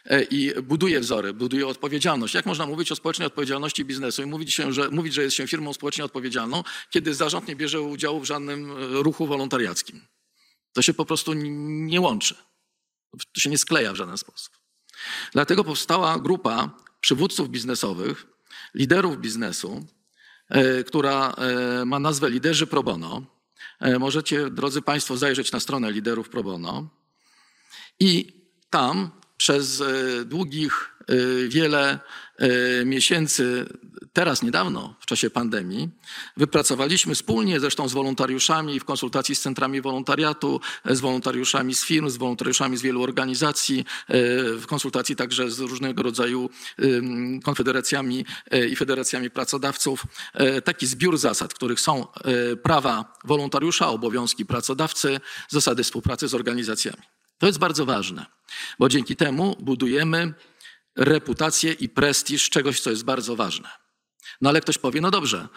e, 0.04 0.22
i 0.22 0.62
buduje 0.62 1.00
wzory, 1.00 1.32
buduje 1.32 1.66
odpowiedzialność. 1.66 2.34
Jak 2.34 2.46
można 2.46 2.66
mówić 2.66 2.92
o 2.92 2.96
społecznej 2.96 3.26
odpowiedzialności 3.26 3.84
biznesu 3.84 4.22
i 4.22 4.26
mówić, 4.26 4.54
się, 4.54 4.72
że, 4.72 4.88
mówić, 4.90 5.14
że 5.14 5.22
jest 5.22 5.36
się 5.36 5.46
firmą 5.46 5.72
społecznie 5.72 6.04
odpowiedzialną, 6.04 6.64
kiedy 6.90 7.14
zarząd 7.14 7.48
nie 7.48 7.56
bierze 7.56 7.80
udziału 7.80 8.20
w 8.20 8.24
żadnym 8.24 8.72
ruchu 9.02 9.26
wolontariackim? 9.26 10.00
To 10.72 10.82
się 10.82 10.94
po 10.94 11.04
prostu 11.04 11.32
nie 11.34 12.00
łączy. 12.00 12.34
To 13.34 13.40
się 13.40 13.50
nie 13.50 13.58
skleja 13.58 13.92
w 13.92 13.96
żaden 13.96 14.18
sposób. 14.18 14.52
Dlatego 15.32 15.64
powstała 15.64 16.18
grupa 16.18 16.70
przywódców 17.00 17.48
biznesowych, 17.48 18.26
liderów 18.74 19.18
biznesu, 19.18 19.86
która 20.86 21.30
e, 21.30 21.84
ma 21.84 21.98
nazwę 21.98 22.30
Liderzy 22.30 22.66
Pro 22.66 22.82
Bono. 22.82 23.22
E, 23.80 23.98
możecie, 23.98 24.50
drodzy 24.50 24.82
Państwo, 24.82 25.16
zajrzeć 25.16 25.52
na 25.52 25.60
stronę 25.60 25.92
Liderów 25.92 26.28
Pro 26.28 26.42
Bono. 26.42 26.88
I 28.00 28.32
tam 28.70 29.10
przez 29.36 29.82
długich 30.24 30.94
wiele 31.48 31.98
miesięcy 32.84 33.66
teraz 34.16 34.42
niedawno, 34.42 34.94
w 35.00 35.06
czasie 35.06 35.30
pandemii, 35.30 35.88
wypracowaliśmy 36.36 37.14
wspólnie 37.14 37.60
zresztą 37.60 37.88
z 37.88 37.92
wolontariuszami 37.92 38.80
w 38.80 38.84
konsultacji 38.84 39.34
z 39.34 39.40
centrami 39.40 39.80
wolontariatu, 39.80 40.60
z 40.84 41.00
wolontariuszami 41.00 41.74
z 41.74 41.84
firm, 41.84 42.08
z 42.08 42.16
wolontariuszami 42.16 42.76
z 42.76 42.82
wielu 42.82 43.02
organizacji, 43.02 43.84
e, 44.08 44.14
w 44.52 44.66
konsultacji 44.66 45.16
także 45.16 45.50
z 45.50 45.60
różnego 45.60 46.02
rodzaju 46.02 46.50
konfederacjami 47.44 48.24
e, 48.50 48.66
i 48.66 48.76
federacjami 48.76 49.30
pracodawców, 49.30 50.06
e, 50.34 50.62
taki 50.62 50.86
zbiór 50.86 51.18
zasad, 51.18 51.52
w 51.52 51.56
których 51.56 51.80
są 51.80 52.06
prawa 52.62 53.18
wolontariusza, 53.24 53.88
obowiązki 53.88 54.46
pracodawcy, 54.46 55.20
zasady 55.48 55.84
współpracy 55.84 56.28
z 56.28 56.34
organizacjami. 56.34 57.02
To 57.38 57.46
jest 57.46 57.58
bardzo 57.58 57.86
ważne, 57.86 58.26
bo 58.78 58.88
dzięki 58.88 59.16
temu 59.16 59.56
budujemy 59.60 60.34
reputację 60.96 61.72
i 61.72 61.88
prestiż 61.88 62.50
czegoś, 62.50 62.80
co 62.80 62.90
jest 62.90 63.04
bardzo 63.04 63.36
ważne. 63.36 63.68
No 64.40 64.48
ale 64.48 64.60
ktoś 64.60 64.78
powie, 64.78 65.00
no 65.00 65.10
dobrze, 65.10 65.48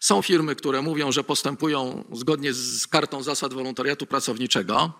są 0.00 0.22
firmy, 0.22 0.56
które 0.56 0.82
mówią, 0.82 1.12
że 1.12 1.24
postępują 1.24 2.04
zgodnie 2.12 2.52
z 2.52 2.86
kartą 2.86 3.22
zasad 3.22 3.54
wolontariatu 3.54 4.06
pracowniczego 4.06 4.92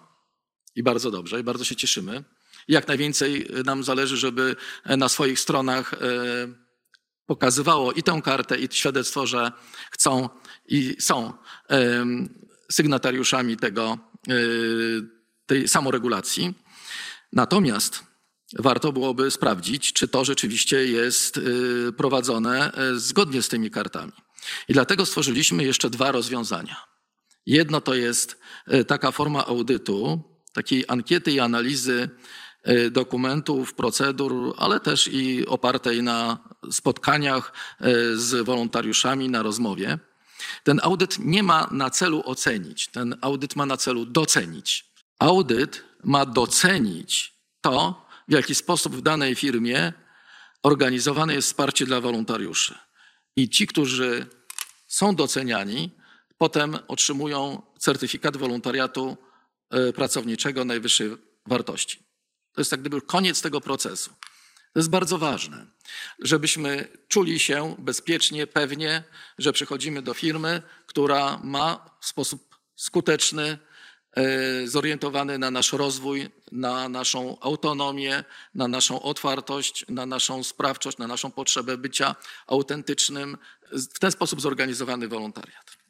i 0.75 0.83
bardzo 0.83 1.11
dobrze, 1.11 1.41
i 1.41 1.43
bardzo 1.43 1.65
się 1.65 1.77
cieszymy. 1.77 2.25
Jak 2.69 2.89
najwięcej 2.89 3.49
nam 3.65 3.85
zależy, 3.85 4.17
żeby 4.17 4.57
na 4.85 5.09
swoich 5.09 5.41
stronach 5.41 5.95
e, 5.95 5.97
pokazywało 7.27 7.93
i 7.93 8.03
tę 8.03 8.21
kartę, 8.25 8.59
i 8.59 8.69
świadectwo, 8.71 9.27
że 9.27 9.53
chcą 9.91 10.29
i 10.69 10.97
są 11.01 11.33
sygnatariuszami 12.73 13.57
tego, 13.57 13.99
e, 14.29 14.35
tej 15.47 15.69
samoregulacji. 15.69 16.55
Natomiast 17.33 18.05
warto 18.59 18.93
byłoby 18.93 19.31
sprawdzić, 19.31 19.93
czy 19.93 20.09
to 20.09 20.25
rzeczywiście 20.25 20.87
jest 20.87 21.37
y, 21.37 21.93
prowadzone 21.97 22.73
y, 22.93 22.99
zgodnie 23.01 23.43
z 23.43 23.49
tymi 23.49 23.71
kartami. 23.71 24.13
I 24.69 24.73
dlatego 24.73 25.07
stworzyliśmy 25.07 25.65
jeszcze 25.65 25.91
dwa 25.91 26.13
rozwiązania. 26.13 26.77
Jedno 27.47 27.81
to 27.81 27.95
jest 27.95 28.41
y, 28.73 28.85
taka 28.85 29.13
forma 29.13 29.47
audytu, 29.47 30.23
takiej 30.53 30.85
ankiety 30.89 31.33
i 31.33 31.41
analizy 31.41 32.09
dokumentów, 32.91 33.75
procedur, 33.75 34.55
ale 34.57 34.81
też 34.81 35.09
i 35.13 35.47
opartej 35.47 36.03
na 36.03 36.39
spotkaniach 36.71 37.53
z 38.15 38.45
wolontariuszami, 38.45 39.29
na 39.29 39.43
rozmowie. 39.43 39.99
Ten 40.63 40.81
audyt 40.83 41.19
nie 41.19 41.43
ma 41.43 41.69
na 41.71 41.91
celu 41.91 42.23
ocenić, 42.25 42.89
ten 42.89 43.17
audyt 43.21 43.57
ma 43.57 43.67
na 43.67 43.77
celu 43.77 44.07
docenić. 44.07 44.94
Audyt 45.19 45.85
ma 46.05 46.27
docenić 46.27 47.35
to, 47.61 48.07
w 48.29 48.33
jaki 48.33 48.55
sposób 48.55 48.97
w 48.97 49.03
danej 49.03 49.35
firmie 49.35 49.93
organizowane 50.63 51.35
jest 51.35 51.49
wsparcie 51.49 51.87
dla 51.87 52.01
wolontariuszy. 52.01 52.79
I 53.37 53.49
ci, 53.49 53.67
którzy 53.67 54.27
są 54.87 55.15
doceniani, 55.15 55.91
potem 56.39 56.79
otrzymują 56.89 57.63
certyfikat 57.79 58.37
wolontariatu 58.37 59.17
e, 59.71 59.93
pracowniczego 59.93 60.65
najwyższej 60.65 61.11
wartości. 61.47 61.99
To 62.53 62.61
jest 62.61 62.71
tak 62.71 62.81
gdyby 62.81 63.01
koniec 63.01 63.43
tego 63.43 63.61
procesu. 63.61 64.11
To 64.73 64.81
jest 64.81 64.91
bardzo 64.91 65.19
ważne, 65.19 65.67
żebyśmy 66.19 66.89
czuli 67.09 67.39
się 67.39 67.77
bezpiecznie, 67.79 68.47
pewnie, 68.47 69.05
że 69.39 69.53
przychodzimy 69.53 70.03
do 70.03 70.15
firmy, 70.15 70.63
która 70.87 71.41
ma 71.45 71.91
w 72.01 72.07
sposób 72.07 72.57
skuteczny, 72.77 73.59
e, 74.15 74.69
zorientowany 74.69 75.39
na 75.39 75.51
nasz 75.51 75.73
rozwój, 75.73 76.31
na 76.53 76.89
naszą 76.89 77.41
autonomię, 77.41 78.25
na 78.55 78.69
naszą 78.69 79.03
otwartość, 79.03 79.85
na 79.89 80.07
naszą 80.07 80.45
sprawczość, 80.45 80.99
na 80.99 81.07
naszą 81.07 81.31
potrzebę 81.31 81.77
bycia 81.77 82.15
autentycznym, 82.47 83.39
w 83.73 83.99
ten 83.99 84.13
sposób 84.13 84.41
zorganizowany 84.41 85.09
wolontariat. 85.09 85.84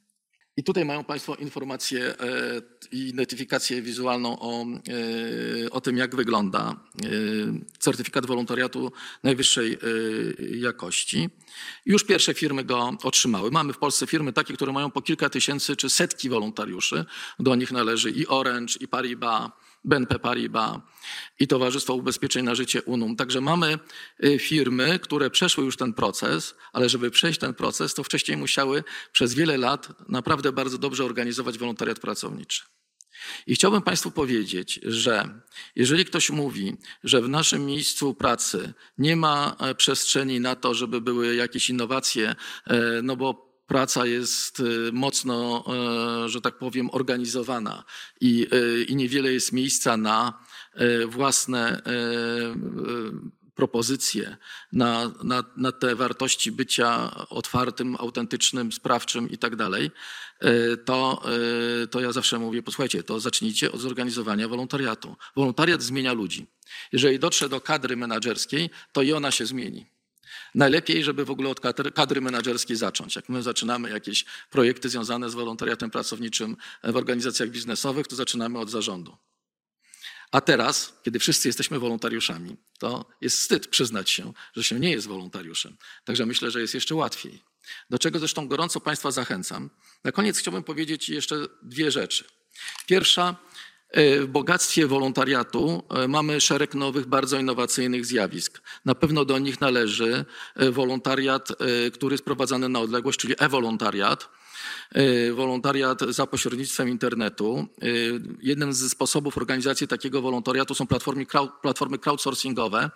I 0.56 0.64
tutaj 0.64 0.84
mają 0.84 1.04
Państwo 1.04 1.34
informację 1.34 2.18
e, 2.20 2.62
i 2.92 3.12
notyfikację 3.14 3.82
wizualną 3.82 4.38
o, 4.40 4.66
e, 5.64 5.70
o 5.70 5.80
tym, 5.80 5.96
jak 5.96 6.16
wygląda 6.16 6.70
e, 6.70 7.08
certyfikat 7.78 8.26
wolontariatu 8.26 8.92
najwyższej 9.22 9.78
jakości. 10.58 11.30
Już 11.86 12.04
pierwsze 12.04 12.34
firmy 12.34 12.64
go 12.64 12.92
otrzymały. 13.02 13.50
Mamy 13.50 13.72
w 13.72 13.78
Polsce 13.78 14.06
firmy 14.06 14.32
takie, 14.32 14.54
które 14.54 14.72
mają 14.72 14.90
po 14.90 15.02
kilka 15.02 15.30
tysięcy 15.30 15.76
czy 15.76 15.90
setki 15.90 16.28
wolontariuszy. 16.28 17.04
Do 17.38 17.54
nich 17.54 17.72
należy 17.72 18.10
i 18.10 18.26
Orange, 18.26 18.74
i 18.80 18.88
Paribas, 18.88 19.50
BNP 19.84 20.18
Paribas 20.18 20.78
i 21.40 21.48
Towarzystwo 21.48 21.94
Ubezpieczeń 21.94 22.44
na 22.44 22.54
Życie 22.54 22.82
UNUM. 22.82 23.16
Także 23.16 23.40
mamy 23.40 23.78
y, 24.24 24.38
firmy, 24.38 24.98
które 24.98 25.30
przeszły 25.30 25.64
już 25.64 25.76
ten 25.76 25.92
proces, 25.92 26.54
ale 26.72 26.88
żeby 26.88 27.10
przejść 27.10 27.40
ten 27.40 27.54
proces, 27.54 27.94
to 27.94 28.04
wcześniej 28.04 28.36
musiały 28.36 28.84
przez 29.12 29.34
wiele 29.34 29.58
lat 29.58 30.08
naprawdę 30.08 30.52
bardzo 30.52 30.78
dobrze 30.78 31.04
organizować 31.04 31.58
wolontariat 31.58 32.00
pracowniczy. 32.00 32.62
I 33.46 33.54
chciałbym 33.54 33.82
Państwu 33.82 34.10
powiedzieć, 34.10 34.80
że 34.82 35.40
jeżeli 35.76 36.04
ktoś 36.04 36.30
mówi, 36.30 36.76
że 37.04 37.22
w 37.22 37.28
naszym 37.28 37.66
miejscu 37.66 38.14
pracy 38.14 38.72
nie 38.98 39.16
ma 39.16 39.56
e, 39.60 39.74
przestrzeni 39.74 40.40
na 40.40 40.56
to, 40.56 40.74
żeby 40.74 41.00
były 41.00 41.34
jakieś 41.34 41.70
innowacje, 41.70 42.34
e, 42.66 43.02
no 43.02 43.16
bo 43.16 43.53
praca 43.66 44.06
jest 44.06 44.60
y, 44.60 44.90
mocno, 44.92 45.64
y, 46.26 46.28
że 46.28 46.40
tak 46.40 46.58
powiem, 46.58 46.90
organizowana 46.92 47.84
i, 48.20 48.46
y, 48.54 48.84
i 48.84 48.96
niewiele 48.96 49.32
jest 49.32 49.52
miejsca 49.52 49.96
na 49.96 50.44
własne 51.06 51.82
propozycje, 53.54 54.36
na, 54.72 55.12
na, 55.24 55.44
na 55.56 55.72
te 55.72 55.94
wartości 55.94 56.52
bycia 56.52 57.10
otwartym, 57.28 57.96
autentycznym, 57.98 58.72
sprawczym 58.72 59.30
i 59.30 59.38
tak 59.38 59.56
dalej, 59.56 59.90
to, 60.84 61.22
to 61.90 62.00
ja 62.00 62.12
zawsze 62.12 62.38
mówię, 62.38 62.62
posłuchajcie, 62.62 63.02
to 63.02 63.20
zacznijcie 63.20 63.72
od 63.72 63.80
zorganizowania 63.80 64.48
wolontariatu. 64.48 65.16
Wolontariat 65.36 65.82
zmienia 65.82 66.12
ludzi. 66.12 66.46
Jeżeli 66.92 67.18
dotrze 67.18 67.48
do 67.48 67.60
kadry 67.60 67.96
menedżerskiej, 67.96 68.70
to 68.92 69.02
i 69.02 69.12
ona 69.12 69.30
się 69.30 69.46
zmieni. 69.46 69.93
Najlepiej, 70.54 71.04
żeby 71.04 71.24
w 71.24 71.30
ogóle 71.30 71.48
od 71.48 71.60
kadry, 71.60 71.92
kadry 71.92 72.20
menedżerskiej 72.20 72.76
zacząć. 72.76 73.16
Jak 73.16 73.28
my 73.28 73.42
zaczynamy 73.42 73.90
jakieś 73.90 74.24
projekty 74.50 74.88
związane 74.88 75.30
z 75.30 75.34
wolontariatem 75.34 75.90
pracowniczym 75.90 76.56
w 76.84 76.96
organizacjach 76.96 77.48
biznesowych, 77.48 78.06
to 78.06 78.16
zaczynamy 78.16 78.58
od 78.58 78.70
zarządu. 78.70 79.16
A 80.32 80.40
teraz, 80.40 80.92
kiedy 81.02 81.18
wszyscy 81.18 81.48
jesteśmy 81.48 81.78
wolontariuszami, 81.78 82.56
to 82.78 83.06
jest 83.20 83.38
wstyd 83.38 83.66
przyznać 83.66 84.10
się, 84.10 84.32
że 84.56 84.64
się 84.64 84.80
nie 84.80 84.90
jest 84.90 85.06
wolontariuszem. 85.06 85.76
Także 86.04 86.26
myślę, 86.26 86.50
że 86.50 86.60
jest 86.60 86.74
jeszcze 86.74 86.94
łatwiej. 86.94 87.42
Do 87.90 87.98
czego 87.98 88.18
zresztą 88.18 88.48
gorąco 88.48 88.80
Państwa 88.80 89.10
zachęcam. 89.10 89.70
Na 90.04 90.12
koniec 90.12 90.38
chciałbym 90.38 90.62
powiedzieć 90.62 91.08
jeszcze 91.08 91.36
dwie 91.62 91.90
rzeczy. 91.90 92.24
Pierwsza, 92.86 93.36
w 93.96 94.26
bogactwie 94.28 94.86
wolontariatu 94.86 95.82
e, 95.90 96.08
mamy 96.08 96.40
szereg 96.40 96.74
nowych, 96.74 97.06
bardzo 97.06 97.38
innowacyjnych 97.38 98.06
zjawisk. 98.06 98.62
Na 98.84 98.94
pewno 98.94 99.24
do 99.24 99.38
nich 99.38 99.60
należy 99.60 100.24
e, 100.56 100.70
wolontariat, 100.70 101.48
który 101.92 102.14
jest 102.14 102.24
prowadzony 102.24 102.68
na 102.68 102.80
odległość, 102.80 103.18
czyli 103.18 103.34
e-wolontariat. 103.38 104.28
Wolontariat 105.34 106.00
za 106.08 106.26
pośrednictwem 106.26 106.88
internetu. 106.88 107.66
Jednym 108.42 108.72
ze 108.72 108.88
sposobów 108.88 109.36
organizacji 109.38 109.88
takiego 109.88 110.22
wolontariatu 110.22 110.74
są 110.74 110.86
platformy, 110.86 111.26
platformy 111.62 111.98
crowdsourcingowe. 111.98 112.90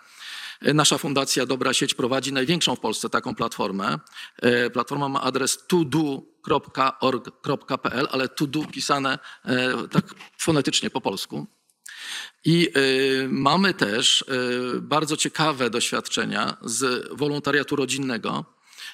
Nasza 0.61 0.97
fundacja 0.97 1.45
Dobra 1.45 1.73
Sieć 1.73 1.93
prowadzi 1.93 2.33
największą 2.33 2.75
w 2.75 2.79
Polsce 2.79 3.09
taką 3.09 3.35
platformę. 3.35 3.99
Platforma 4.73 5.09
ma 5.09 5.21
adres 5.21 5.67
todo.org.pl, 5.67 6.47
ale 8.11 8.29
todo 8.29 8.65
pisane 8.65 9.19
e, 9.45 9.73
tak 9.91 10.15
fonetycznie 10.37 10.89
po 10.89 11.01
polsku. 11.01 11.47
I 12.45 12.67
e, 12.67 12.71
mamy 13.27 13.73
też 13.73 14.21
e, 14.21 14.25
bardzo 14.81 15.17
ciekawe 15.17 15.69
doświadczenia 15.69 16.57
z 16.61 17.07
wolontariatu 17.17 17.75
rodzinnego 17.75 18.45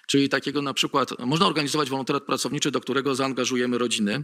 czyli 0.08 0.30
takiego 0.30 0.62
na 0.62 0.74
przykład, 0.74 1.20
można 1.20 1.48
organizować 1.48 1.90
wolontariat 1.90 2.24
pracowniczy, 2.24 2.72
do 2.72 2.82
którego 2.82 3.16
zaangażujemy 3.16 3.78
rodziny 3.78 4.24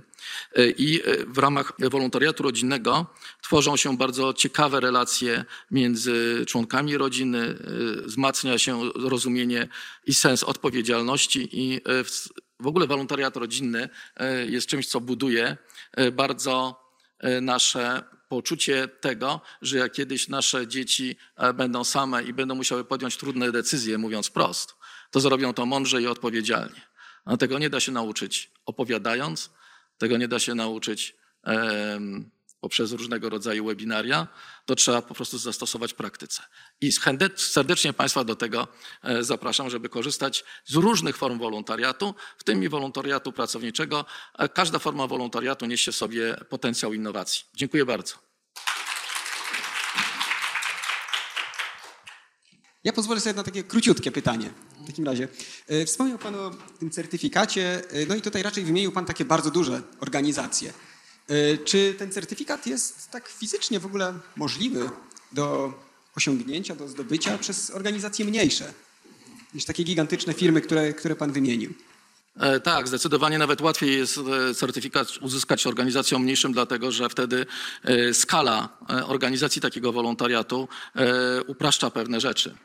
e, 0.55 0.69
i 0.69 1.01
e, 1.01 1.25
w 1.25 1.37
ramach 1.37 1.73
wolontariatu 1.79 2.43
rodzinnego 2.43 3.05
tworzą 3.41 3.77
się 3.77 3.97
bardzo 3.97 4.33
ciekawe 4.33 4.79
relacje 4.79 5.45
między 5.71 6.45
członkami 6.47 6.97
rodziny, 6.97 7.39
e, 7.39 8.01
wzmacnia 8.01 8.57
się 8.57 8.89
rozumienie 8.95 9.67
i 10.05 10.13
sens 10.13 10.43
odpowiedzialności 10.43 11.49
i 11.51 11.81
w 12.59 12.67
ogóle 12.67 12.87
wolontariat 12.87 13.37
rodzinny 13.37 13.89
jest 14.49 14.67
czymś, 14.67 14.87
co 14.87 15.01
buduje 15.01 15.57
bardzo 16.11 16.81
nasze 17.41 18.03
poczucie 18.29 18.87
tego, 18.87 19.41
że 19.61 19.77
jak 19.77 19.91
kiedyś 19.91 20.27
nasze 20.27 20.67
dzieci 20.67 21.15
będą 21.53 21.83
same 21.83 22.23
i 22.23 22.33
będą 22.33 22.55
musiały 22.55 22.83
podjąć 22.83 23.17
trudne 23.17 23.51
decyzje, 23.51 23.97
mówiąc 23.97 24.29
prost, 24.29 24.75
to 25.11 25.19
zrobią 25.19 25.53
to 25.53 25.65
mądrze 25.65 26.01
i 26.01 26.07
odpowiedzialnie. 26.07 26.81
A 27.25 27.37
tego 27.37 27.59
nie 27.59 27.69
da 27.69 27.79
się 27.79 27.91
nauczyć 27.91 28.51
opowiadając, 28.65 29.49
tego 29.97 30.17
nie 30.17 30.27
da 30.27 30.39
się 30.39 30.55
nauczyć 30.55 31.15
poprzez 32.61 32.91
różnego 32.91 33.29
rodzaju 33.29 33.65
webinaria, 33.65 34.27
to 34.65 34.75
trzeba 34.75 35.01
po 35.01 35.13
prostu 35.13 35.37
zastosować 35.37 35.93
praktyce. 35.93 36.43
I 36.81 36.91
serdecznie 37.35 37.93
Państwa 37.93 38.23
do 38.23 38.35
tego 38.35 38.67
e, 39.03 39.23
zapraszam, 39.23 39.69
żeby 39.69 39.89
korzystać 39.89 40.43
z 40.65 40.75
różnych 40.75 41.17
form 41.17 41.39
wolontariatu, 41.39 42.15
w 42.37 42.43
tym 42.43 42.63
i 42.63 42.69
wolontariatu 42.69 43.31
pracowniczego. 43.31 44.05
E, 44.37 44.49
każda 44.49 44.79
forma 44.79 45.07
wolontariatu 45.07 45.65
niesie 45.65 45.91
sobie 45.91 46.37
potencjał 46.49 46.93
innowacji. 46.93 47.45
Dziękuję 47.55 47.85
bardzo. 47.85 48.30
Ja 52.83 52.93
pozwolę 52.93 53.21
sobie 53.21 53.33
na 53.33 53.43
takie 53.43 53.63
króciutkie 53.63 54.11
pytanie. 54.11 54.49
W 54.83 54.87
takim 54.87 55.05
razie, 55.05 55.27
e, 55.67 55.85
wspomniał 55.85 56.17
Pan 56.17 56.35
o 56.35 56.51
tym 56.79 56.91
certyfikacie, 56.91 57.89
e, 57.91 58.05
no 58.05 58.15
i 58.15 58.21
tutaj 58.21 58.43
raczej 58.43 58.63
wymienił 58.63 58.91
Pan 58.91 59.05
takie 59.05 59.25
bardzo 59.25 59.51
duże 59.51 59.81
organizacje. 59.99 60.73
E, 61.27 61.57
czy 61.57 61.95
ten 61.97 62.11
certyfikat 62.11 62.67
jest 62.67 63.11
tak 63.11 63.27
fizycznie 63.27 63.79
w 63.79 63.85
ogóle 63.85 64.19
możliwy 64.35 64.89
do 65.31 65.73
osiągnięcia, 66.15 66.75
do 66.75 66.87
zdobycia 66.87 67.37
przez 67.37 67.69
organizacje 67.69 68.25
mniejsze 68.25 68.73
niż 69.53 69.65
takie 69.65 69.83
gigantyczne 69.83 70.33
firmy, 70.33 70.61
które, 70.61 70.93
które 70.93 71.15
Pan 71.15 71.31
wymienił? 71.31 71.73
E, 72.39 72.59
tak, 72.59 72.87
zdecydowanie 72.87 73.37
nawet 73.37 73.61
łatwiej 73.61 73.97
jest 73.97 74.19
e, 74.49 74.53
certyfikat 74.53 75.07
uzyskać 75.21 75.67
organizacjom 75.67 76.23
mniejszym, 76.23 76.53
dlatego 76.53 76.91
że 76.91 77.09
wtedy 77.09 77.45
e, 77.83 78.13
skala 78.13 78.69
organizacji 79.07 79.61
takiego 79.61 79.91
wolontariatu 79.91 80.67
upraszcza 81.47 81.89
pewne 81.89 82.19
rzeczy. 82.21 82.55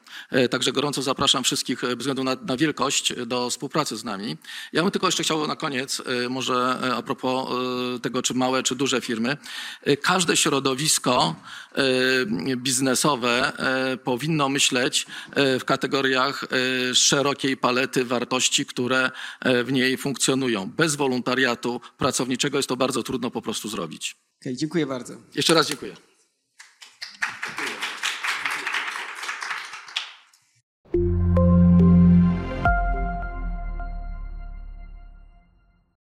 Także 0.51 0.73
gorąco 0.73 1.03
zapraszam 1.03 1.45
wszystkich 1.45 1.81
bez 1.81 1.97
względu 1.97 2.25
na, 2.25 2.37
na 2.47 2.57
wielkość 2.57 3.13
do 3.27 3.51
współpracy 3.51 3.97
z 3.97 4.05
nami. 4.05 4.37
Ja 4.73 4.83
bym 4.83 4.91
tylko 4.91 5.07
jeszcze 5.07 5.23
chciał 5.23 5.47
na 5.47 5.57
koniec, 5.57 6.03
może 6.31 6.79
a 6.97 7.03
propos 7.03 7.49
tego, 8.03 8.23
czy 8.23 8.35
małe, 8.35 8.63
czy 8.63 8.75
duże 8.75 9.01
firmy, 9.01 9.37
każde 10.03 10.37
środowisko 10.37 11.35
biznesowe 12.57 13.53
powinno 14.05 14.49
myśleć 14.49 15.07
w 15.37 15.65
kategoriach 15.65 16.45
szerokiej 16.95 17.57
palety 17.57 18.05
wartości, 18.05 18.67
które 18.67 19.11
w 19.65 19.73
niej 19.73 19.97
funkcjonują. 19.97 20.71
Bez 20.71 20.97
wolontariatu 20.97 21.81
pracowniczego 21.99 22.57
jest 22.57 22.69
to 22.69 22.77
bardzo 22.77 23.03
trudno 23.03 23.31
po 23.31 23.43
prostu 23.43 23.69
zrobić. 23.69 24.17
Okay, 24.43 24.57
dziękuję 24.57 24.87
bardzo. 24.87 25.15
Jeszcze 25.35 25.55
raz 25.55 25.69
dziękuję. 25.69 25.97